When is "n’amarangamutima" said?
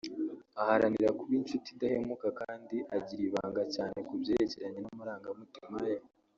4.81-5.79